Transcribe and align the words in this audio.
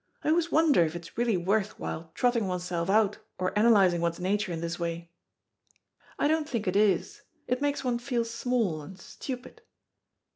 I 0.23 0.29
always 0.29 0.51
wonder 0.51 0.83
if 0.83 0.95
it's 0.95 1.15
really 1.15 1.37
worth 1.37 1.77
while 1.77 2.09
trotting 2.15 2.47
oneself 2.47 2.89
out 2.89 3.19
or 3.37 3.49
analysing 3.49 4.01
one's 4.01 4.19
nature 4.19 4.51
in 4.51 4.59
this 4.59 4.79
way. 4.79 5.11
I 6.17 6.27
don't 6.27 6.49
think 6.49 6.67
it 6.67 6.75
is. 6.75 7.21
It 7.45 7.61
makes 7.61 7.83
one 7.83 7.99
feel 7.99 8.25
small 8.25 8.81
and 8.81 8.99
stupid." 8.99 9.61